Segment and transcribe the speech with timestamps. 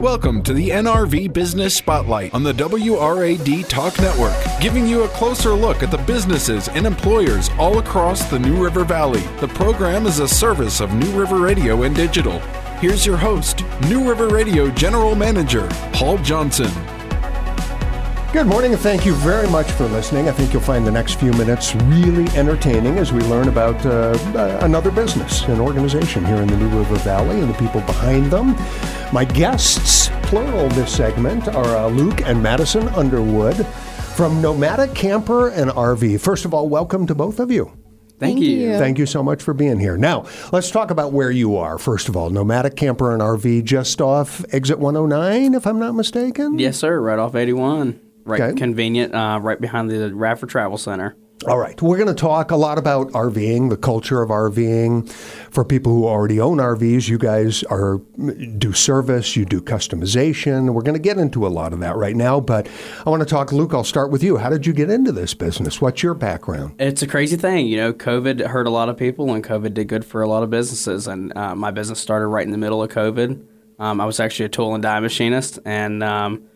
[0.00, 5.50] Welcome to the NRV Business Spotlight on the WRAD Talk Network, giving you a closer
[5.50, 9.20] look at the businesses and employers all across the New River Valley.
[9.40, 12.38] The program is a service of New River Radio and Digital.
[12.80, 16.70] Here's your host, New River Radio General Manager, Paul Johnson.
[18.32, 20.28] Good morning, and thank you very much for listening.
[20.28, 24.16] I think you'll find the next few minutes really entertaining as we learn about uh,
[24.36, 28.30] uh, another business, an organization here in the New River Valley, and the people behind
[28.30, 28.54] them.
[29.12, 33.66] My guests, plural this segment, are uh, Luke and Madison Underwood
[34.14, 36.20] from Nomadic Camper and RV.
[36.20, 37.64] First of all, welcome to both of you.
[38.20, 38.50] Thank, Thank you.
[38.50, 38.78] you.
[38.78, 39.96] Thank you so much for being here.
[39.96, 41.78] Now, let's talk about where you are.
[41.78, 46.60] First of all, Nomadic Camper and RV just off exit 109, if I'm not mistaken?
[46.60, 48.00] Yes, sir, right off 81
[48.30, 48.56] right okay.
[48.56, 51.16] convenient, uh, right behind the Radford Travel Center.
[51.46, 51.80] All right.
[51.80, 55.10] We're going to talk a lot about RVing, the culture of RVing.
[55.10, 57.96] For people who already own RVs, you guys are
[58.58, 60.74] do service, you do customization.
[60.74, 62.68] We're going to get into a lot of that right now, but
[63.06, 64.36] I want to talk Luke, I'll start with you.
[64.36, 65.80] How did you get into this business?
[65.80, 66.74] What's your background?
[66.78, 67.68] It's a crazy thing.
[67.68, 70.42] You know, COVID hurt a lot of people and COVID did good for a lot
[70.42, 73.46] of businesses and uh, my business started right in the middle of COVID.
[73.78, 76.49] Um, I was actually a tool and die machinist and um,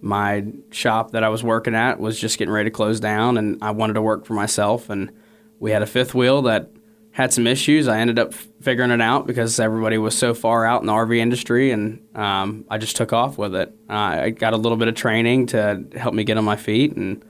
[0.00, 3.58] my shop that I was working at was just getting ready to close down, and
[3.62, 4.90] I wanted to work for myself.
[4.90, 5.10] And
[5.58, 6.70] we had a fifth wheel that
[7.10, 7.88] had some issues.
[7.88, 11.16] I ended up figuring it out because everybody was so far out in the RV
[11.16, 13.74] industry, and um, I just took off with it.
[13.90, 16.92] Uh, I got a little bit of training to help me get on my feet,
[16.96, 17.24] and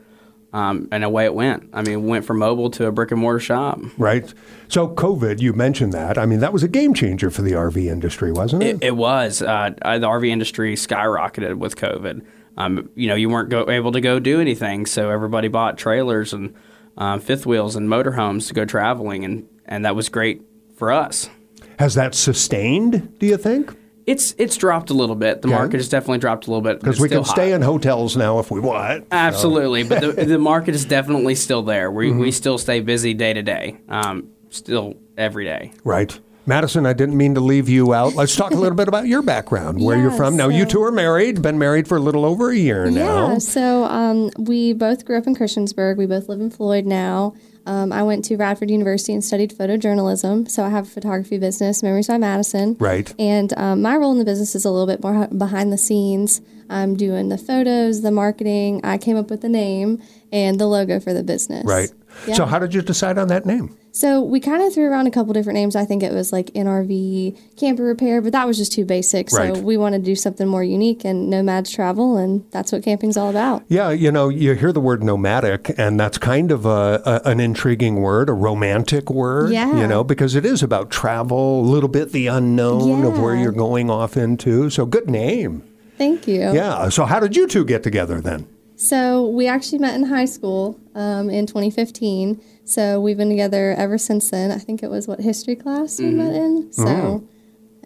[0.53, 1.71] um, and away it went.
[1.73, 3.81] I mean, went from mobile to a brick and mortar shop.
[3.97, 4.33] Right.
[4.69, 6.17] So, COVID, you mentioned that.
[6.17, 8.77] I mean, that was a game changer for the RV industry, wasn't it?
[8.77, 9.43] It, it was.
[9.43, 12.25] Uh, the RV industry skyrocketed with COVID
[12.59, 16.33] um, you know, you weren't go, able to go do anything, so everybody bought trailers
[16.33, 16.55] and
[16.97, 20.43] uh, fifth wheels and motorhomes to go traveling, and and that was great
[20.77, 21.31] for us.
[21.79, 23.17] Has that sustained?
[23.21, 23.77] Do you think?
[24.07, 25.41] It's it's dropped a little bit.
[25.43, 25.57] The okay.
[25.57, 28.51] market has definitely dropped a little bit because we can stay in hotels now if
[28.51, 29.07] we want.
[29.13, 29.89] Absolutely, so.
[29.91, 31.93] but the, the market is definitely still there.
[31.93, 32.19] We mm-hmm.
[32.19, 35.73] we still stay busy day to day, um, still every day.
[35.85, 36.19] Right.
[36.49, 38.15] Madison, I didn't mean to leave you out.
[38.15, 40.35] Let's talk a little bit about your background, where yeah, you're from.
[40.35, 43.33] Now, so, you two are married, been married for a little over a year now.
[43.33, 45.99] Yeah, so um, we both grew up in Christiansburg.
[45.99, 47.35] We both live in Floyd now.
[47.67, 50.51] Um, I went to Radford University and studied photojournalism.
[50.51, 52.77] So I have a photography business, Memories by Madison.
[52.81, 53.15] Right.
[53.19, 56.41] And um, my role in the business is a little bit more behind the scenes.
[56.71, 58.81] I'm doing the photos, the marketing.
[58.85, 61.67] I came up with the name and the logo for the business.
[61.67, 61.91] Right.
[62.27, 62.35] Yeah.
[62.35, 63.77] So, how did you decide on that name?
[63.99, 65.75] So we kind of threw around a couple different names.
[65.75, 69.33] I think it was like NRV camper repair, but that was just too basic.
[69.33, 69.57] Right.
[69.57, 73.17] So we wanted to do something more unique and nomads travel, and that's what camping's
[73.17, 73.65] all about.
[73.67, 77.41] Yeah, you know, you hear the word nomadic, and that's kind of a, a, an
[77.41, 79.51] intriguing word, a romantic word.
[79.51, 79.77] Yeah.
[79.77, 83.09] You know, because it is about travel, a little bit the unknown yeah.
[83.09, 84.71] of where you're going off into.
[84.71, 85.65] So good name.
[85.97, 86.53] Thank you.
[86.53, 86.89] Yeah.
[86.91, 88.47] So how did you two get together then?
[88.79, 92.41] So we actually met in high school um, in 2015.
[92.65, 94.53] So we've been together ever since then.
[94.53, 96.73] I think it was what history class we met in.
[96.73, 96.85] So.
[96.85, 97.38] Mm-hmm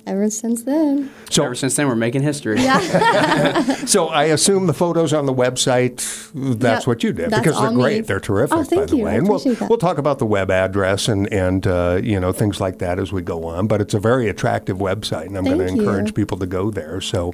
[0.07, 1.11] ever since then.
[1.31, 2.61] So ever since then, we're making history.
[2.61, 3.63] Yeah.
[3.87, 6.31] so I assume the photos on the website.
[6.35, 7.99] That's yep, what you did because they're great.
[7.99, 8.01] Me.
[8.03, 8.57] They're terrific.
[8.57, 9.05] Oh, thank by the you.
[9.05, 9.69] way, and we'll that.
[9.69, 13.13] we'll talk about the web address and and uh, you know things like that as
[13.13, 13.67] we go on.
[13.67, 17.01] But it's a very attractive website, and I'm going to encourage people to go there.
[17.01, 17.33] So,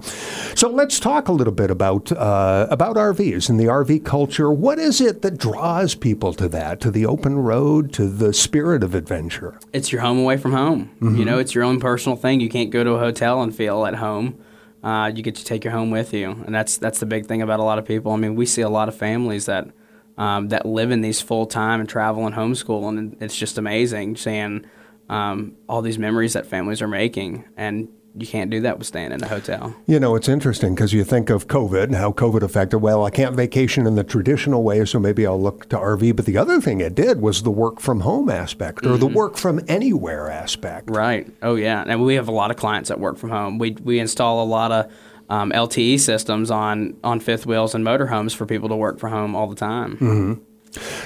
[0.55, 4.51] so let's talk a little bit about uh, about RVs and the RV culture.
[4.51, 8.83] What is it that draws people to that, to the open road, to the spirit
[8.83, 9.59] of adventure?
[9.73, 10.91] It's your home away from home.
[10.97, 11.17] Mm-hmm.
[11.17, 12.41] You know, it's your own personal thing.
[12.41, 14.43] You can't can't go to a hotel and feel at home.
[14.83, 17.43] Uh, you get to take your home with you, and that's that's the big thing
[17.43, 18.13] about a lot of people.
[18.13, 19.69] I mean, we see a lot of families that
[20.17, 24.17] um, that live in these full time and travel and homeschool, and it's just amazing
[24.17, 24.67] seeing
[25.09, 27.45] um, all these memories that families are making.
[27.57, 29.75] And you can't do that with staying in a hotel.
[29.87, 32.79] You know, it's interesting because you think of COVID and how COVID affected.
[32.79, 36.17] Well, I can't vacation in the traditional way, so maybe I'll look to RV.
[36.17, 39.01] But the other thing it did was the work from home aspect or mm-hmm.
[39.01, 40.91] the work from anywhere aspect.
[40.91, 41.27] Right.
[41.43, 43.59] Oh yeah, and we have a lot of clients that work from home.
[43.59, 44.93] We we install a lot of
[45.29, 49.37] um, LTE systems on on fifth wheels and motorhomes for people to work from home
[49.37, 49.97] all the time.
[49.97, 50.43] Mm-hmm.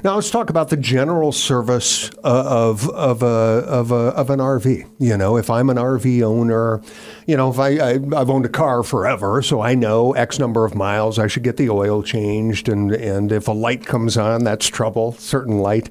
[0.04, 4.40] Now let's talk about the general service uh, of of a, of a of an
[4.40, 4.88] RV.
[4.98, 6.82] You know, if I'm an RV owner,
[7.26, 10.64] you know, if I, I have owned a car forever, so I know X number
[10.64, 14.44] of miles, I should get the oil changed, and and if a light comes on,
[14.44, 15.12] that's trouble.
[15.12, 15.88] Certain light.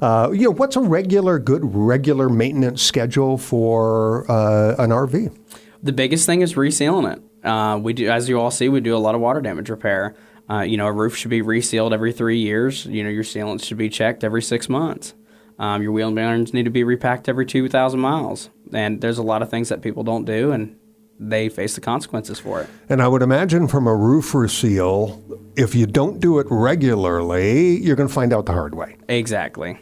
[0.00, 5.36] Uh, you know, what's a regular good regular maintenance schedule for uh, an RV?
[5.82, 7.22] The biggest thing is resealing it.
[7.44, 10.14] Uh, we do, as you all see, we do a lot of water damage repair.
[10.52, 12.84] Uh, you know, a roof should be resealed every three years.
[12.84, 15.14] You know, your sealants should be checked every six months.
[15.58, 18.50] Um, your wheel bearings need to be repacked every 2,000 miles.
[18.72, 20.76] And there's a lot of things that people don't do, and
[21.18, 22.68] they face the consequences for it.
[22.88, 25.22] And I would imagine from a roof reseal,
[25.56, 28.96] if you don't do it regularly, you're going to find out the hard way.
[29.08, 29.78] Exactly.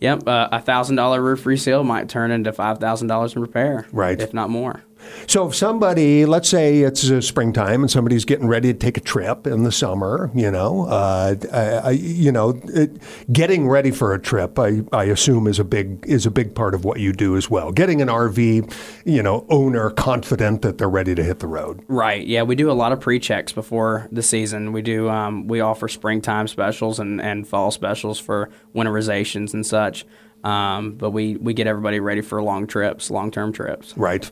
[0.00, 3.86] Yep, uh, a thousand dollar roof resale might turn into five thousand dollars in repair,
[3.90, 4.20] Right.
[4.20, 4.82] If not more.
[5.26, 9.00] So if somebody, let's say it's uh, springtime and somebody's getting ready to take a
[9.00, 13.00] trip in the summer, you know, uh, I, I, you know, it,
[13.32, 16.74] getting ready for a trip, I, I assume is a big is a big part
[16.74, 17.72] of what you do as well.
[17.72, 18.72] Getting an RV,
[19.04, 21.82] you know, owner confident that they're ready to hit the road.
[21.88, 22.26] Right.
[22.26, 24.72] Yeah, we do a lot of pre-checks before the season.
[24.72, 25.08] We do.
[25.08, 30.04] Um, we offer springtime specials and, and fall specials for winterizations and such.
[30.44, 33.96] Um, but we, we get everybody ready for long trips, long-term trips.
[33.96, 34.30] Right.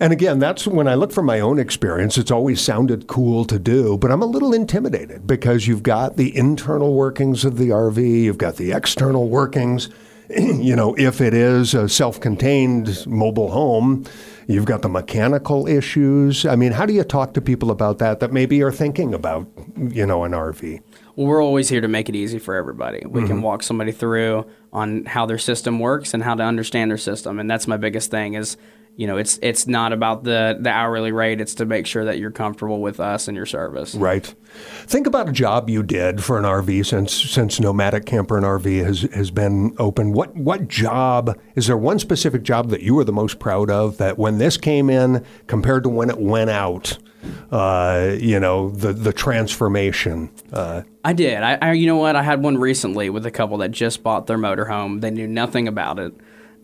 [0.00, 3.58] And again, that's when I look from my own experience, it's always sounded cool to
[3.58, 8.22] do, but I'm a little intimidated because you've got the internal workings of the RV,
[8.22, 9.90] you've got the external workings.
[10.36, 14.04] you know, if it is a self contained mobile home,
[14.46, 16.46] you've got the mechanical issues.
[16.46, 19.46] I mean, how do you talk to people about that that maybe are thinking about,
[19.76, 20.80] you know, an RV?
[21.16, 23.02] Well, we're always here to make it easy for everybody.
[23.06, 23.42] We can mm-hmm.
[23.42, 27.50] walk somebody through on how their system works and how to understand their system, and
[27.50, 28.34] that's my biggest thing.
[28.34, 28.56] Is
[28.96, 31.40] you know, it's it's not about the the hourly rate.
[31.40, 33.94] It's to make sure that you're comfortable with us and your service.
[33.94, 34.34] Right.
[34.86, 38.84] Think about a job you did for an RV since since Nomadic Camper and RV
[38.84, 40.12] has has been open.
[40.12, 43.96] What what job is there one specific job that you were the most proud of
[43.96, 46.98] that when this came in compared to when it went out,
[47.50, 50.30] uh, you know, the the transformation.
[50.52, 51.42] Uh, I did.
[51.42, 52.16] I, I, you know what?
[52.16, 55.00] I had one recently with a couple that just bought their motorhome.
[55.00, 56.14] They knew nothing about it,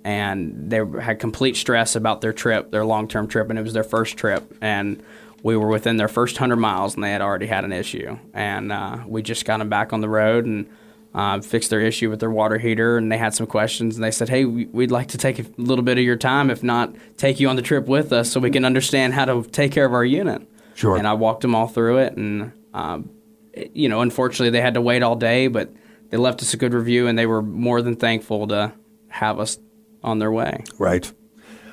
[0.04, 3.84] and they had complete stress about their trip, their long-term trip, and it was their
[3.84, 4.56] first trip.
[4.60, 5.02] And
[5.42, 8.18] we were within their first hundred miles, and they had already had an issue.
[8.34, 10.68] And uh, we just got them back on the road and
[11.18, 12.96] uh, fixed their issue with their water heater.
[12.98, 15.44] And they had some questions, and they said, "Hey, we- we'd like to take a
[15.56, 18.38] little bit of your time, if not take you on the trip with us, so
[18.40, 20.42] we can understand how to take care of our unit."
[20.74, 20.96] Sure.
[20.96, 23.10] And I walked them all through it, and um,
[23.52, 25.72] it- you know, unfortunately, they had to wait all day, but
[26.10, 28.72] they left us a good review, and they were more than thankful to
[29.08, 29.58] have us
[30.04, 30.62] on their way.
[30.78, 31.10] Right.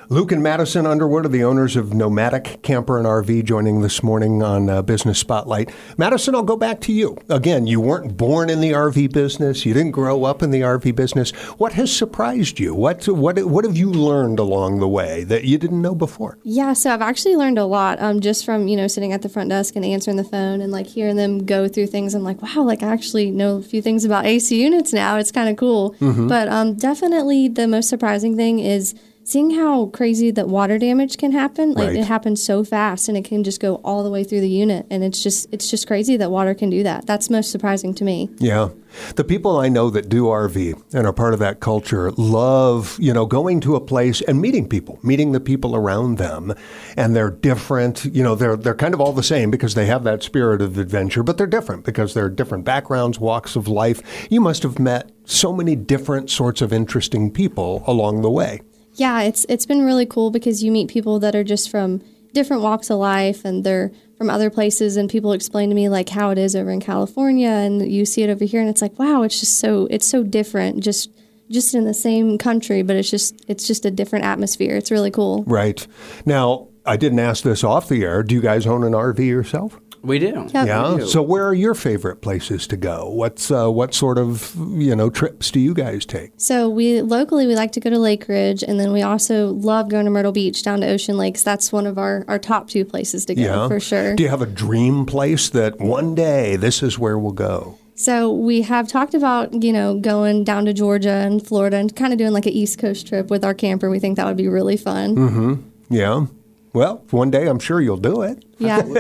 [0.08, 4.44] Luke and Madison Underwood are the owners of Nomadic Camper and RV joining this morning
[4.44, 5.74] on uh, Business Spotlight.
[5.98, 7.18] Madison, I'll go back to you.
[7.28, 9.66] Again, you weren't born in the RV business.
[9.66, 11.32] You didn't grow up in the RV business.
[11.58, 12.76] What has surprised you?
[12.76, 16.38] What, what, what have you learned along the way that you didn't know before?
[16.44, 19.30] Yeah, so I've actually learned a lot um, just from you know sitting at the
[19.30, 22.14] front desk and answering the phone and like hearing them go through things.
[22.14, 25.18] I'm like, wow, like I actually know a few things about AC units now.
[25.18, 25.96] It's kind of cool.
[26.28, 28.94] But um, definitely the most surprising thing is
[29.26, 31.74] seeing how crazy that water damage can happen.
[31.74, 31.98] Like Right.
[31.98, 34.86] it happens so fast and it can just go all the way through the unit,
[34.90, 37.06] and it's just it's just crazy that water can do that.
[37.08, 38.30] That's most surprising to me.
[38.38, 38.70] Yeah.
[39.16, 43.14] The people I know that do RV and are part of that culture love, you
[43.14, 46.54] know, going to a place and meeting people, meeting the people around them.
[46.96, 50.04] And they're different, you know, they're they're kind of all the same because they have
[50.06, 54.02] that spirit of adventure, but they're different because they're different backgrounds, walks of life.
[54.30, 58.62] You must have met so many different sorts of interesting people along the way.
[58.96, 62.02] Yeah, it's it's been really cool because you meet people that are just from
[62.34, 66.10] different walks of life and they're from other places and people explain to me like
[66.10, 68.98] how it is over in California and you see it over here and it's like
[68.98, 71.10] wow, it's just so it's so different just
[71.52, 74.76] just in the same country, but it's just it's just a different atmosphere.
[74.76, 75.44] It's really cool.
[75.44, 75.86] Right.
[76.26, 78.24] Now, I didn't ask this off the air.
[78.24, 79.80] Do you guys own an RV yourself?
[80.06, 80.48] We do.
[80.54, 80.66] Yeah.
[80.66, 80.96] Yeah.
[80.98, 81.08] do.
[81.08, 83.10] So where are your favorite places to go?
[83.10, 86.32] What's uh, what sort of you know trips do you guys take?
[86.38, 89.90] So we locally we like to go to Lake Ridge and then we also love
[89.90, 91.44] going to Myrtle Beach down to Ocean Lakes.
[91.44, 94.16] That's one of our, our top two places to go for sure.
[94.16, 97.78] Do you have a dream place that one day this is where we'll go?
[97.98, 102.12] So we have talked about, you know, going down to Georgia and Florida and kind
[102.12, 103.90] of doing like an East Coast trip with our camper.
[103.90, 105.16] We think that would be really fun.
[105.16, 105.54] Mm-hmm.
[105.90, 106.26] Yeah.
[106.74, 108.44] Well, one day I'm sure you'll do it.
[108.58, 108.82] Yeah.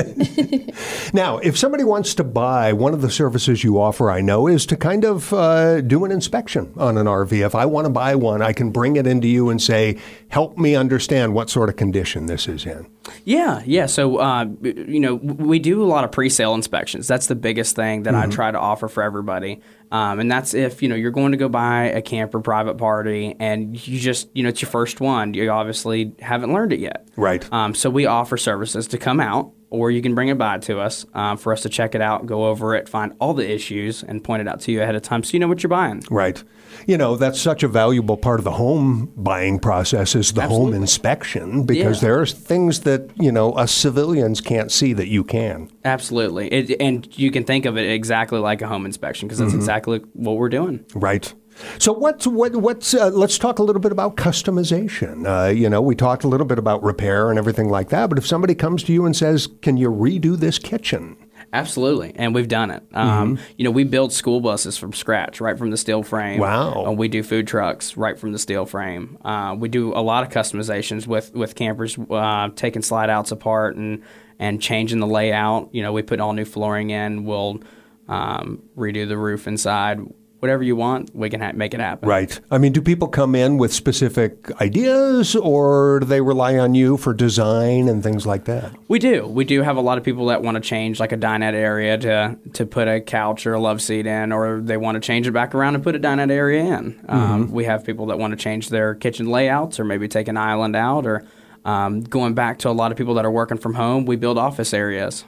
[1.14, 4.66] Now, if somebody wants to buy one of the services you offer, I know, is
[4.66, 7.46] to kind of uh, do an inspection on an RV.
[7.46, 9.98] If I want to buy one, I can bring it into you and say,
[10.28, 12.88] help me understand what sort of condition this is in.
[13.24, 13.86] Yeah, yeah.
[13.86, 17.08] So, uh, you know, we do a lot of pre-sale inspections.
[17.08, 19.62] That's the biggest thing that I try to offer for everybody.
[19.92, 23.36] Um, and that's if you know you're going to go buy a camper private party
[23.40, 25.34] and you just you know it's your first one.
[25.34, 27.08] You obviously haven't learned it yet.
[27.16, 27.48] Right.
[27.54, 30.80] Um, so we offer services to come out, or you can bring it by to
[30.80, 34.04] us um, for us to check it out, go over it, find all the issues,
[34.04, 36.04] and point it out to you ahead of time so you know what you're buying.
[36.10, 36.44] Right.
[36.88, 40.74] You know, that's such a valuable part of the home buying process is the home
[40.74, 42.10] inspection because Yeah.
[42.10, 45.70] are things that, you know, us civilians can't see that you can.
[45.84, 49.54] Absolutely, it, and you can think of it exactly like a home inspection because that's
[49.54, 50.84] exactly what we're doing.
[50.94, 51.34] Right.
[51.80, 55.26] So what's what, what's uh, let's talk a little bit about customization.
[55.26, 58.10] Uh, you know, we talked a little bit about repair and everything like that.
[58.10, 61.18] But if somebody comes to you and says, "Can you redo this kitchen?"
[61.54, 62.84] Absolutely, and we've done it.
[62.94, 63.44] Um, Mm-hmm.
[63.58, 66.40] You know, we build school buses from scratch, right from the steel frame.
[66.40, 66.86] Wow.
[66.88, 69.18] Uh, we do food trucks right from the steel frame.
[69.24, 73.78] Uh, we do a lot of customizations with with campers, uh, taking slide outs apart
[73.78, 74.04] and
[74.40, 75.70] and changing the layout.
[75.74, 77.24] You know, we put all new flooring in.
[77.24, 77.62] We'll
[78.10, 80.00] um, redo the roof inside.
[80.40, 82.08] Whatever you want, we can ha- make it happen.
[82.08, 82.40] Right.
[82.52, 86.98] I mean, do people come in with specific ideas, or do they rely on you
[86.98, 88.72] for design and things like that?
[88.88, 89.26] We do.
[89.26, 91.98] We do have a lot of people that want to change like a dinette area
[91.98, 95.26] to to put a couch or a love seat in, or they want to change
[95.26, 97.04] it back around and put a dinette area in.
[97.08, 100.38] Um, we have people that want to change their kitchen layouts, or maybe take an
[100.38, 101.26] island out, or
[101.64, 104.06] um, going back to a lot of people that are working from home.
[104.06, 105.24] We build office areas.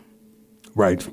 [0.75, 1.07] Right.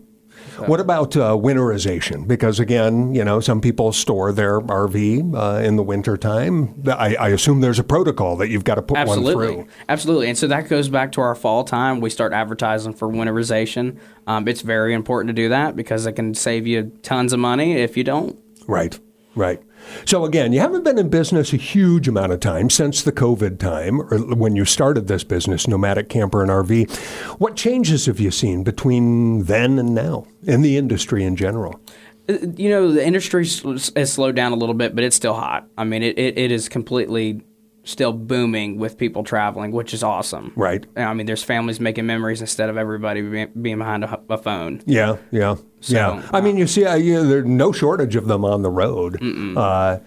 [0.67, 2.27] What about uh, winterization?
[2.27, 6.83] Because again, you know, some people store their RV uh, in the wintertime.
[6.89, 9.67] I, I assume there's a protocol that you've got to put one Absolutely, through.
[9.89, 12.01] absolutely, and so that goes back to our fall time.
[12.01, 13.99] We start advertising for winterization.
[14.27, 17.75] Um, it's very important to do that because it can save you tons of money
[17.75, 18.39] if you don't.
[18.67, 18.99] Right,
[19.35, 19.63] right.
[20.05, 23.59] So again, you haven't been in business a huge amount of time since the COVID
[23.59, 26.95] time, or when you started this business, Nomadic Camper and RV.
[27.41, 31.81] What changes have you seen between then and now in the industry in general?
[32.29, 35.69] Uh, you know the industry has slowed down a little bit, but it's still hot.
[35.77, 37.43] I mean, it, it, it is completely
[37.85, 40.53] still booming with people traveling, which is awesome.
[40.57, 40.85] Right.
[40.97, 44.83] I mean, there's families making memories instead of everybody be- being behind a, a phone.
[44.87, 46.27] Yeah, yeah, yeah.
[46.33, 49.19] I mean, you see, uh, you, there's no shortage of them on the road.
[49.57, 49.99] Uh,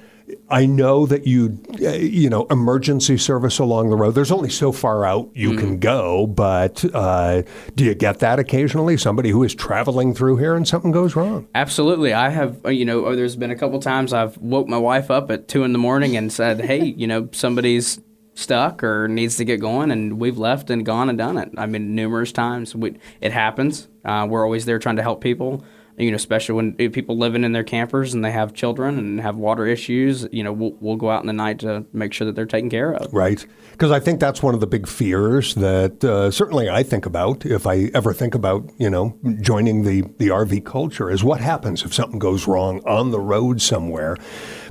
[0.49, 4.11] I know that you, uh, you know, emergency service along the road.
[4.11, 7.43] There's only so far out you can go, but uh,
[7.75, 8.97] do you get that occasionally?
[8.97, 11.47] Somebody who is traveling through here and something goes wrong.
[11.55, 12.65] Absolutely, I have.
[12.65, 15.47] uh, You know, uh, there's been a couple times I've woke my wife up at
[15.47, 18.01] two in the morning and said, "Hey, you know, somebody's."
[18.39, 21.65] stuck or needs to get going and we've left and gone and done it i
[21.65, 25.63] mean numerous times we, it happens uh, we're always there trying to help people
[25.97, 29.35] you know especially when people living in their campers and they have children and have
[29.35, 32.35] water issues you know we'll, we'll go out in the night to make sure that
[32.35, 33.45] they're taken care of Right.
[33.71, 37.45] Because I think that's one of the big fears that uh, certainly I think about
[37.45, 41.83] if I ever think about, you know, joining the, the RV culture is what happens
[41.83, 44.17] if something goes wrong on the road somewhere.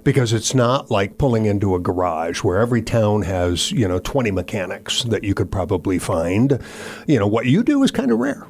[0.03, 4.31] Because it's not like pulling into a garage where every town has, you know, 20
[4.31, 6.61] mechanics that you could probably find.
[7.07, 8.47] You know, what you do is kind of rare.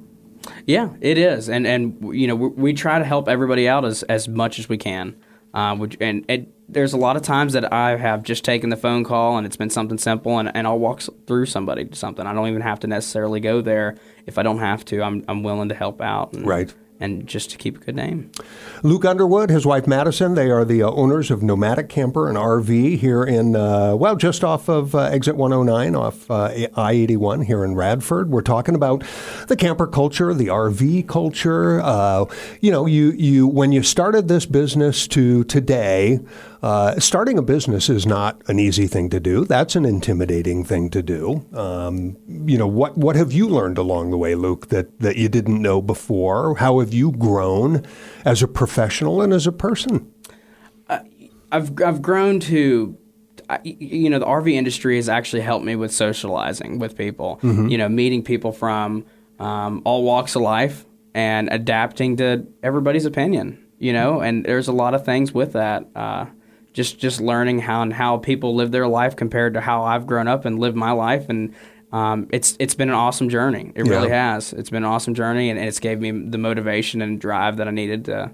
[0.66, 4.02] Yeah, it is, and and you know we, we try to help everybody out as
[4.04, 5.16] as much as we can.
[5.54, 8.76] Uh, which, and, and there's a lot of times that I have just taken the
[8.76, 12.26] phone call and it's been something simple, and, and I'll walk through somebody to something.
[12.26, 13.96] I don't even have to necessarily go there
[14.26, 15.02] if I don't have to.
[15.02, 16.34] I'm I'm willing to help out.
[16.34, 16.74] And, Right.
[16.98, 18.30] And just to keep a good name.
[18.82, 22.98] Luke Underwood, his wife Madison, they are the uh, owners of Nomadic Camper and RV
[22.98, 27.64] here in, uh, well, just off of uh, exit 109 off uh, I 81 here
[27.64, 28.30] in Radford.
[28.30, 29.04] We're talking about
[29.48, 31.80] the camper culture, the RV culture.
[31.82, 32.24] Uh,
[32.60, 36.20] you know, you, you when you started this business to today,
[36.66, 39.44] uh, starting a business is not an easy thing to do.
[39.44, 41.46] That's an intimidating thing to do.
[41.54, 45.28] Um, you know, what, what have you learned along the way, Luke, that, that you
[45.28, 46.56] didn't know before?
[46.56, 47.86] How have you grown
[48.24, 50.12] as a professional and as a person?
[51.52, 52.98] I've I've grown to
[53.48, 57.38] I- you know the RV industry has actually helped me with socializing with people.
[57.70, 59.06] You know, meeting people from
[59.38, 63.64] um, all walks of life and adapting to everybody's opinion.
[63.78, 65.86] You know, and there's a lot of things with that.
[65.94, 66.26] Uh,
[66.76, 70.28] just just learning how and how people live their life compared to how I've grown
[70.28, 71.54] up and lived my life and.
[71.92, 73.72] Um, it's it's been an awesome journey.
[73.76, 74.52] It really has.
[74.52, 77.70] It's been an awesome journey, and it's gave me the motivation and drive that I
[77.70, 78.32] needed to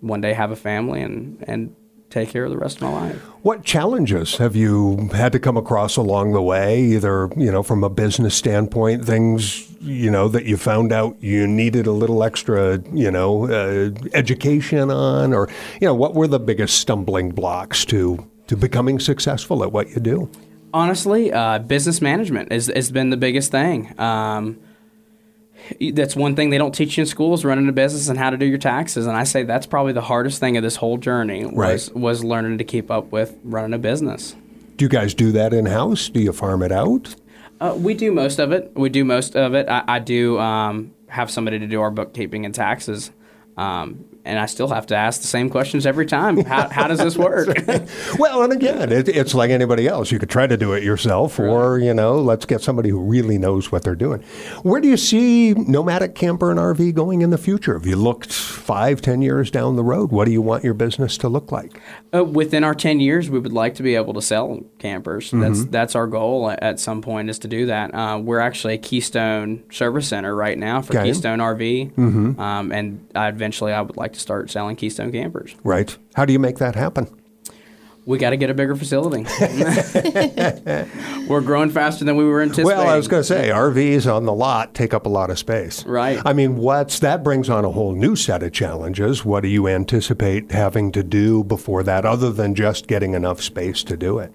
[0.00, 1.76] one day have a family and and
[2.10, 3.16] take care of the rest of my life.
[3.42, 7.84] What challenges have you had to come across along the way, either, you know, from
[7.84, 12.80] a business standpoint, things, you know, that you found out you needed a little extra,
[12.92, 15.48] you know, uh, education on, or,
[15.80, 20.00] you know, what were the biggest stumbling blocks to, to becoming successful at what you
[20.00, 20.30] do?
[20.74, 23.98] Honestly, uh, business management has, has been the biggest thing.
[23.98, 24.58] Um,
[25.92, 28.36] that's one thing they don't teach you in schools running a business and how to
[28.36, 31.44] do your taxes and i say that's probably the hardest thing of this whole journey
[31.44, 31.54] was,
[31.90, 31.96] Right.
[31.96, 34.34] was learning to keep up with running a business
[34.76, 36.08] Do you guys do that in house?
[36.10, 37.14] Do you farm it out?
[37.60, 38.70] Uh, we do most of it.
[38.74, 39.66] We do most of it.
[39.70, 43.10] I, I do um, have somebody to do our bookkeeping and taxes,
[43.56, 46.44] um, and I still have to ask the same questions every time.
[46.44, 47.48] How, how does this work?
[48.18, 50.10] Well, and again, it, it's like anybody else.
[50.10, 53.36] You could try to do it yourself, or you know, let's get somebody who really
[53.38, 54.22] knows what they're doing.
[54.62, 57.74] Where do you see nomadic camper and RV going in the future?
[57.74, 60.10] Have you looked five, ten years down the road?
[60.12, 61.80] What do you want your business to look like?
[62.14, 65.30] Uh, within our 10 years, we would like to be able to sell campers.
[65.30, 65.70] That's Mm-hmm.
[65.70, 67.94] that's our goal at, at some point is to do that.
[67.94, 71.04] Uh, we're actually a Keystone service center right now for Okay.
[71.04, 72.40] Keystone RV, mm-hmm.
[72.40, 75.54] um, and I, eventually I would like to start selling Keystone campers.
[75.62, 75.96] Right?
[76.14, 77.08] How do you make that happen?
[78.06, 79.24] We got to get a bigger facility.
[81.26, 82.78] we're growing faster than we were anticipating.
[82.78, 85.40] Well, I was going to say RVs on the lot take up a lot of
[85.40, 85.84] space.
[85.84, 86.20] Right.
[86.24, 89.24] I mean, what's that brings on a whole new set of challenges.
[89.24, 93.82] What do you anticipate having to do before that, other than just getting enough space
[93.82, 94.32] to do it?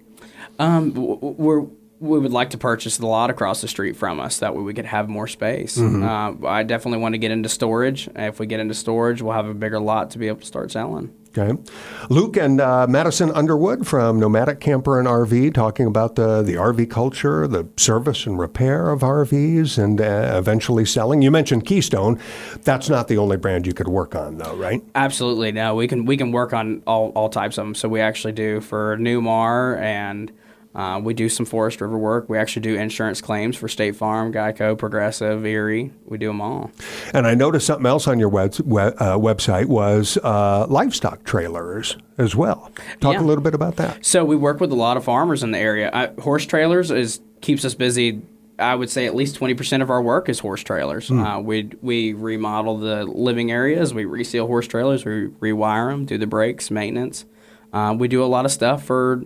[0.60, 1.66] Um, we're
[2.01, 4.39] we would like to purchase the lot across the street from us.
[4.39, 5.79] That way we could have more space.
[5.79, 8.10] Uh, I definitely want to get into storage.
[8.15, 10.72] If we get into storage, we'll have a bigger lot to be able to start
[10.72, 11.13] selling.
[11.38, 11.62] Okay.
[12.10, 16.89] Luke and uh, Madison Underwood from Nomadic Camper and RV talking about the, the RV
[16.89, 21.22] culture, the service and repair of RVs, and uh, eventually selling.
[21.22, 22.20] You mentioned Keystone.
[22.63, 24.84] That's not the only brand you could work on, though, right?
[24.93, 25.75] Absolutely, no.
[25.75, 27.75] We can we can work on all, all types of them.
[27.75, 30.34] So we actually do for Newmar and
[30.74, 32.30] uh, we do some Forest River work.
[32.30, 35.92] We actually do insurance claims for State Farm, Geico, Progressive, Erie.
[36.06, 36.72] We do them all.
[37.13, 41.98] And I noticed something else on your web, web, uh, website was uh, livestock trailers
[42.18, 42.72] as well.
[43.01, 43.22] Talk Yeah.
[43.22, 44.06] a little bit about that.
[44.06, 45.90] So we work with a lot of farmers in the area.
[45.94, 48.22] I, horse trailers is keeps us busy.
[48.60, 51.10] I would say at least twenty percent of our work is horse trailers.
[51.10, 53.92] Uh, we we remodel the living areas.
[53.92, 55.04] We reseal horse trailers.
[55.04, 57.25] We rewire them, do the brakes, maintenance.
[57.74, 59.24] Uh, we do a lot of stuff for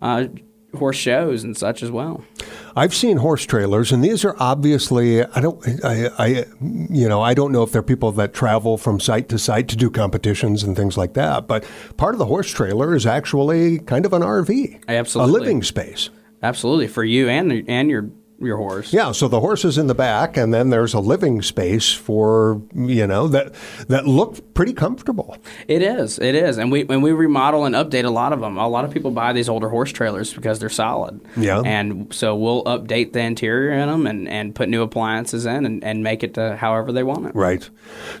[0.00, 0.28] uh,
[0.76, 2.24] horse shows and such as well.
[2.76, 6.26] I've seen horse trailers, and these are obviously I don't I, I
[6.60, 9.76] you know I don't know if they're people that travel from site to site to
[9.76, 11.46] do competitions and things like that.
[11.46, 11.64] But
[11.96, 15.30] part of the horse trailer is actually kind of an RV, Absolutely.
[15.30, 16.10] a living space.
[16.42, 18.10] Absolutely for you and and your
[18.40, 18.92] your horse.
[18.92, 22.60] Yeah, so the horse is in the back, and then there's a living space for
[22.74, 23.54] you know that
[23.88, 25.36] that look pretty comfortable.
[25.68, 26.18] It is.
[26.18, 26.58] It is.
[26.58, 29.10] And we when we remodel and update a lot of them, a lot of people
[29.10, 31.20] buy these older horse trailers because they're solid.
[31.36, 31.60] Yeah.
[31.64, 35.84] And so we'll update the interior in them and, and put new appliances in and,
[35.84, 37.34] and make it to however they want it.
[37.34, 37.68] Right.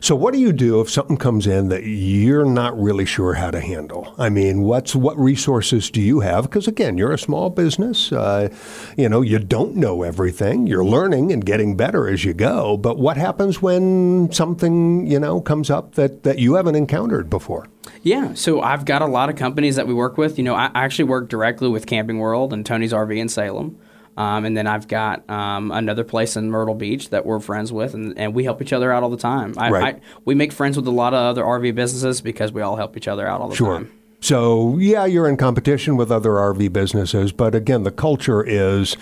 [0.00, 3.50] So what do you do if something comes in that you're not really sure how
[3.50, 4.14] to handle?
[4.18, 6.44] I mean, what's what resources do you have?
[6.44, 8.12] Because again, you're a small business.
[8.12, 8.48] Uh,
[8.96, 10.66] you know, you don't know everything.
[10.66, 12.76] You're learning and getting better as you go.
[12.76, 17.68] But what happens when something you know comes up that that you haven't encountered before?
[18.02, 18.34] Yeah.
[18.34, 20.36] So I've got a lot of companies that we work with.
[20.36, 23.78] You know, I actually work directly with Camping World and Tony's RV in Salem.
[24.16, 27.94] Um, and then I've got um, another place in Myrtle Beach that we're friends with,
[27.94, 29.54] and, and we help each other out all the time.
[29.56, 29.94] I, Right.
[29.96, 32.96] I, we make friends with a lot of other RV businesses because we all help
[32.96, 33.74] each other out all the Sure.
[33.76, 33.92] time.
[34.20, 38.94] So yeah, you're in competition with other RV businesses, but again, the culture is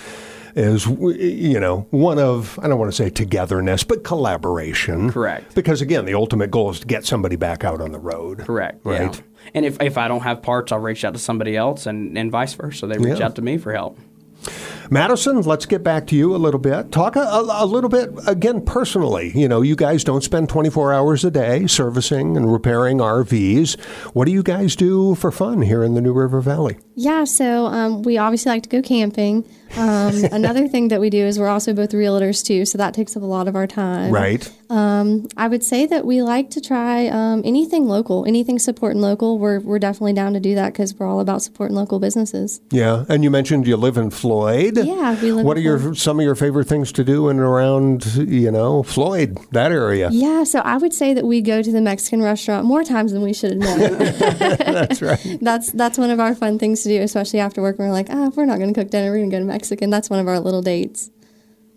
[0.55, 5.11] is you know one of I don't want to say togetherness, but collaboration.
[5.11, 5.55] Correct.
[5.55, 8.41] Because again, the ultimate goal is to get somebody back out on the road.
[8.41, 8.81] Correct.
[8.85, 9.15] Right.
[9.15, 9.21] Yeah.
[9.55, 12.31] And if, if I don't have parts, I'll reach out to somebody else, and, and
[12.31, 12.79] vice versa.
[12.79, 13.27] So they reach Yeah.
[13.27, 13.99] out to me for help.
[14.91, 16.91] Madison, let's get back to you a little bit.
[16.91, 19.33] Talk a, a, a little bit again personally.
[19.35, 23.79] You know, you guys don't spend 24 hours a day servicing and repairing RVs.
[24.15, 26.79] What do you guys do for fun here in the New River Valley?
[26.95, 29.45] Yeah, so um, we obviously like to go camping.
[29.77, 33.17] Um, another thing that we do is we're also both realtors too, so that takes
[33.17, 34.11] up a lot of our time.
[34.11, 34.51] Right.
[34.71, 39.39] I would say that we like to try um, anything local, anything supporting local.
[39.39, 42.61] We're, we're definitely down to do that because we're all about supporting local businesses.
[42.71, 44.79] Yeah, and you mentioned you live in Floyd.
[44.79, 47.37] Yeah, we live What are in your some of your favorite things to do in
[47.39, 50.11] and around you know Floyd that area?
[50.13, 53.23] Yeah, so I would say that we go to the Mexican restaurant more times than
[53.23, 53.99] we should admit.
[54.59, 55.19] That's right.
[55.41, 57.79] that's that's one of our fun things to do, especially after work.
[57.79, 59.47] We're like, ah, if we're not going to cook dinner, we're going to go to
[59.47, 59.91] Mexican.
[59.91, 61.11] That's one of our little dates.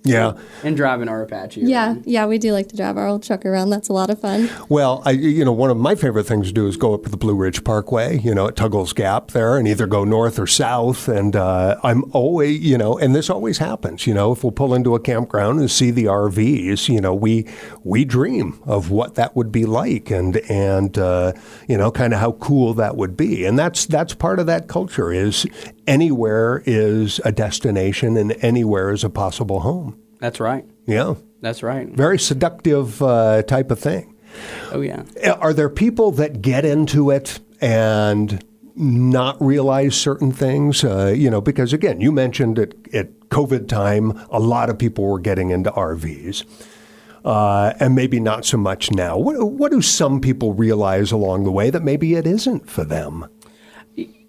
[0.04, 0.34] Yeah.
[0.64, 1.62] And driving our Apache.
[1.62, 2.04] Yeah, around.
[2.08, 3.70] yeah, we do like to drive our old truck around.
[3.70, 4.50] That's a lot of fun.
[4.68, 7.10] Well, I you know one of my favorite things to do is go up to
[7.10, 10.48] the Blue Ridge Parkway, you know, at Tuggles Gap there, and either go north or
[10.48, 11.08] south.
[11.08, 14.08] And uh, I'm always, you know, and this always happens.
[14.08, 17.46] You know, if we'll pull into a campground and see the RVs, you know, we
[17.84, 21.34] we dream of what that would be like, and and uh,
[21.68, 23.46] you know, kind of how cool that would be.
[23.46, 25.46] And that's that's part of that culture is
[25.88, 30.00] anywhere is a destination and anywhere is a possible home.
[30.20, 30.65] That's right.
[30.86, 31.88] Yeah, That's right.
[31.89, 34.15] very seductive uh, type of thing.
[34.72, 35.04] Oh, yeah.
[35.39, 38.44] Are there people that get into it and
[38.76, 40.84] not realize certain things?
[40.84, 45.06] Uh, you know, because again, you mentioned at, at COVID time, a lot of people
[45.06, 46.46] were getting into RVs.
[47.26, 49.17] uh, and maybe not so much now.
[49.17, 53.28] What, what do some people realize along the way that maybe it isn't for them?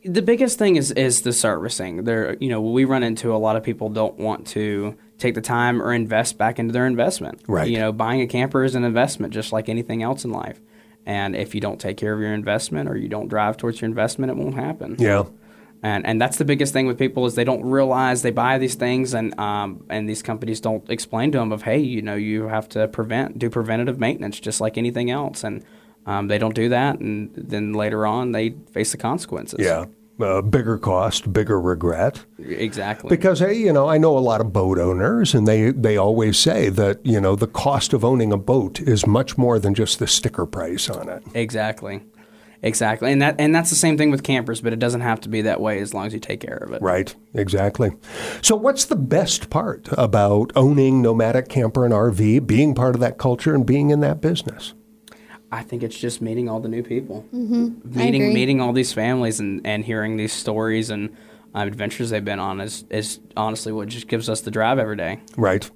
[0.05, 2.05] The biggest thing is is the servicing.
[2.05, 5.41] There, you know, we run into a lot of people don't want to take the
[5.41, 7.41] time or invest back into their investment.
[7.47, 7.69] Right.
[7.69, 10.61] You know, buying a camper is an investment, just like anything else in life.
[11.07, 13.89] And if you don't take care of your investment or you don't drive towards your
[13.89, 14.97] investment, it won't happen.
[14.99, 15.25] Yeah.
[15.85, 18.77] And and that's the biggest thing with people is they don't realize they buy these
[18.77, 22.47] things and um, and these companies don't explain to them of hey you know you
[22.47, 25.65] have to prevent do preventative maintenance just like anything else and
[26.07, 29.59] um, they don't do that and then later on they face the consequences.
[29.61, 29.87] Yeah.
[30.21, 32.25] Uh, bigger cost, bigger regret.
[32.39, 33.09] Exactly.
[33.09, 36.39] Because hey, you know, I know a lot of boat owners, and they they always
[36.39, 39.99] say that you know the cost of owning a boat is much more than just
[39.99, 41.25] the sticker price on it.
[41.35, 42.03] Exactly.
[42.63, 43.11] Exactly.
[43.11, 45.43] And that and that's the same thing with campers, but it doesn't have to be
[45.43, 46.81] that way as long as you take care of it.
[46.81, 47.91] Right, exactly.
[48.41, 53.19] So, what's the best part about owning nomadic camper and RV, being part of that
[53.19, 54.75] culture, and being in that business?
[55.53, 57.99] I think it's just meeting all the new people, Mm-hmm.
[57.99, 58.35] I meeting agree.
[58.35, 61.11] meeting all these families, and, and hearing these stories and
[61.55, 64.97] um, adventures they've been on is is honestly what just gives us the drive every
[64.97, 65.21] day.
[65.37, 65.71] Right.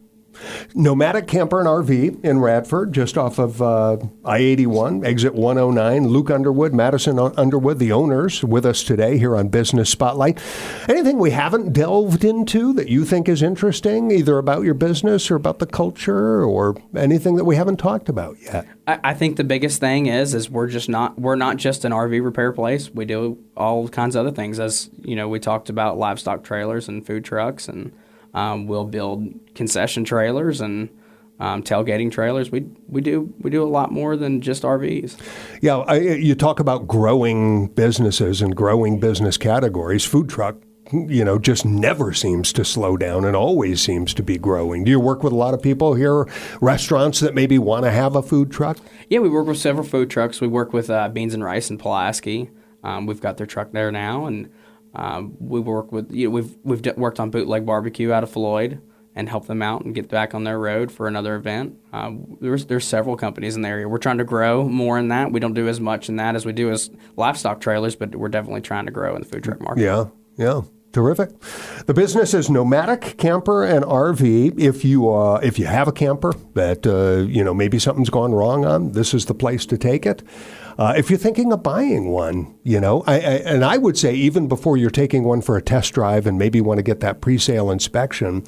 [0.74, 6.08] Nomadic Camper and RV in Radford, just off of uh, I 81, exit 109.
[6.08, 10.40] Luke Underwood, Madison Underwood, the owners, with us today here on Business Spotlight.
[10.88, 15.36] Anything we haven't delved into that you think is interesting, either about your business or
[15.36, 18.66] about the culture or anything that we haven't talked about yet?
[18.86, 21.92] I, I think the biggest thing is is we're just not we're not just an
[21.92, 22.90] RV repair place.
[22.90, 24.58] We do all kinds of other things.
[24.58, 27.92] As you know, we talked about livestock trailers and food trucks, and
[28.36, 30.90] um, we'll build concession trailers and
[31.40, 32.52] um, tailgating trailers.
[32.52, 35.16] We we do we do a lot more than just RVs.
[35.62, 40.04] Yeah, I, you talk about growing businesses and growing business categories.
[40.04, 40.56] Food truck,
[40.92, 44.84] you know, just never seems to slow down and always seems to be growing.
[44.84, 46.26] Do you work with a lot of people here,
[46.60, 48.78] restaurants that maybe want to have a food truck?
[49.08, 50.42] Yeah, we work with several food trucks.
[50.42, 52.50] We work with uh, Beans and Rice in Pulaski.
[52.84, 54.50] Um, we've got their truck there now, and
[54.96, 58.80] um, we work with you know, we've we've worked on Bootleg Barbecue out of Floyd
[59.14, 61.76] and help them out and get back on their road for another event.
[61.92, 63.88] Um, there's there's several companies in the area.
[63.88, 65.32] We're trying to grow more in that.
[65.32, 68.28] We don't do as much in that as we do as livestock trailers, but we're
[68.28, 69.82] definitely trying to grow in the food truck market.
[69.82, 70.06] Yeah,
[70.36, 70.62] yeah.
[70.92, 71.28] Terrific.
[71.84, 74.58] The business is nomadic camper and RV.
[74.58, 78.32] If you uh, if you have a camper that uh, you know maybe something's gone
[78.32, 80.22] wrong on, this is the place to take it.
[80.78, 84.14] Uh, if you're thinking of buying one, you know, I, I, and I would say
[84.14, 87.22] even before you're taking one for a test drive and maybe want to get that
[87.22, 88.44] pre-sale inspection,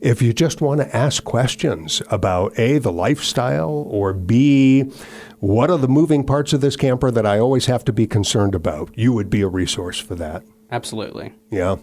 [0.00, 4.90] if you just want to ask questions about A, the lifestyle, or B,
[5.38, 8.56] what are the moving parts of this camper that I always have to be concerned
[8.56, 10.42] about, you would be a resource for that.
[10.72, 11.32] Absolutely.
[11.50, 11.76] Yeah.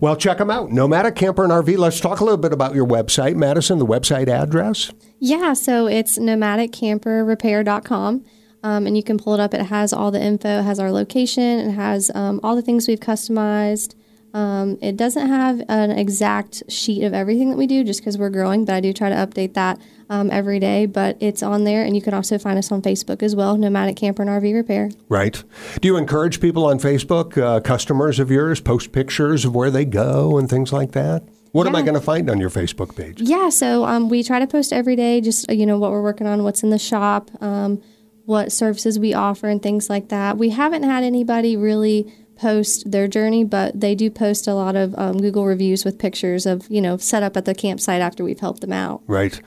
[0.00, 0.70] Well, check them out.
[0.70, 1.76] Nomadic Camper and RV.
[1.78, 4.92] Let's talk a little bit about your website, Madison, the website address.
[5.18, 8.24] Yeah, so it's nomadicamperrepair.com.
[8.62, 9.54] Um, and you can pull it up.
[9.54, 12.88] It has all the info, it has our location, it has um, all the things
[12.88, 13.94] we've customized.
[14.34, 18.30] Um, it doesn't have an exact sheet of everything that we do just because we're
[18.30, 20.86] growing, but I do try to update that um, every day.
[20.86, 23.96] But it's on there, and you can also find us on Facebook as well, Nomadic
[23.96, 24.90] Camper and RV Repair.
[25.08, 25.42] Right.
[25.80, 29.84] Do you encourage people on Facebook, uh, customers of yours, post pictures of where they
[29.84, 31.22] go and things like that?
[31.52, 33.22] What am I going to find on your Facebook page?
[33.22, 36.26] Yeah, so um, we try to post every day, just you know what we're working
[36.26, 37.82] on, what's in the shop, um,
[38.28, 40.36] what services we offer, and things like that.
[40.36, 44.94] We haven't had anybody really post their journey, but they do post a lot of
[44.98, 48.38] um, Google reviews with pictures of you know set up at the campsite after we've
[48.38, 49.02] helped them out.
[49.06, 49.40] Right.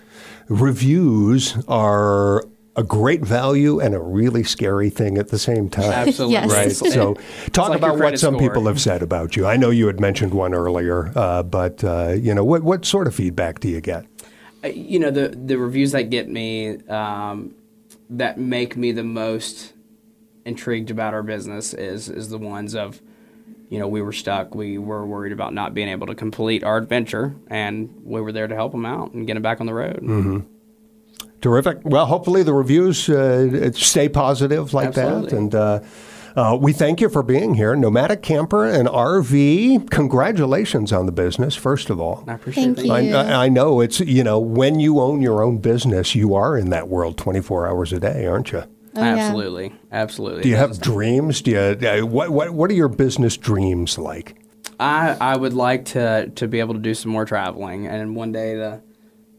[0.50, 2.44] Reviews are
[2.76, 5.92] a great value and a really scary thing at the same time.
[6.08, 6.34] Absolutely.
[6.34, 6.52] Yes.
[6.52, 6.92] Right.
[6.92, 7.14] So,
[7.52, 8.50] talk like about what some score.
[8.50, 9.46] people have said about you.
[9.46, 13.06] I know you had mentioned one earlier, uh, but uh, you know what what sort
[13.06, 14.06] of feedback do you get?
[14.64, 17.54] Uh, you know the the reviews that get me um,
[18.12, 19.74] that make me the most
[20.46, 23.02] intrigued about our business is is the ones of
[23.70, 26.78] you know we were stuck we were worried about not being able to complete our
[26.78, 29.74] adventure and we were there to help them out and get them back on the
[29.74, 30.40] road mm-hmm.
[31.42, 31.80] Terrific.
[31.84, 35.34] Well, hopefully the reviews uh, stay positive like that.
[35.34, 35.80] And uh,
[36.36, 37.76] uh, we thank you for being here.
[37.76, 42.24] Nomadic Camper and RV, congratulations on the business, first of all.
[42.28, 43.16] i appreciate Thank that you.
[43.16, 46.58] I, I I know it's, you know, when you own your own business, you are
[46.58, 48.64] in that world 24 hours a day, aren't you?
[48.94, 49.16] Oh, yeah.
[49.16, 51.42] absolutely absolutely Do you have dreams?
[51.42, 54.36] Do you, uh, what, what, what are your business dreams like?
[54.82, 58.32] I, I would like to to be able to do some more traveling and one
[58.32, 58.82] day to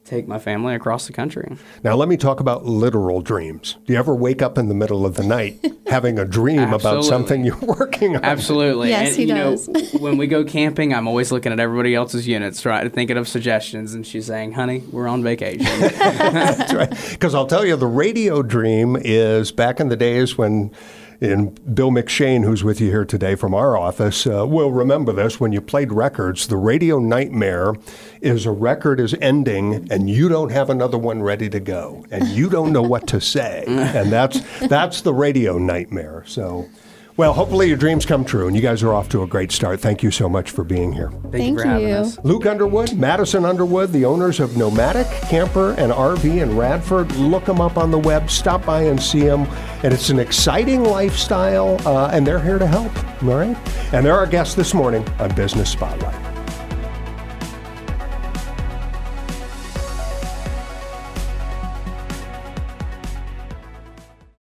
[0.04, 1.56] take my family across the country.
[1.84, 3.76] Now, let me talk about literal dreams.
[3.86, 7.04] Do you ever wake up in the middle of the night having a dream about
[7.04, 8.24] something you're working on?
[8.24, 8.88] Absolutely.
[8.88, 9.68] Yes, and, he you does.
[9.68, 13.28] Know, when we go camping, I'm always looking at everybody else's units, right, thinking of
[13.28, 16.90] suggestions, and she's saying, "Honey, we're on vacation." That's right.
[17.10, 20.72] Because I'll tell you, the radio dream is back in the days when.
[21.22, 25.38] And Bill McShane, who's with you here today from our office, uh, will remember this.
[25.38, 27.74] When you played records, the radio nightmare
[28.20, 32.26] is a record is ending and you don't have another one ready to go, and
[32.26, 36.24] you don't know what to say, and that's that's the radio nightmare.
[36.26, 36.68] So,
[37.16, 39.80] well, hopefully your dreams come true, and you guys are off to a great start.
[39.80, 41.10] Thank you so much for being here.
[41.10, 42.18] Thank, Thank you for having us.
[42.24, 47.14] Luke Underwood, Madison Underwood, the owners of Nomadic Camper and RV in Radford.
[47.16, 49.42] Look them up on the web, stop by and see them.
[49.82, 52.96] And it's an exciting lifestyle, uh, and they're here to help.
[53.22, 53.56] All right?
[53.92, 56.21] And they're our guests this morning on Business Spotlight.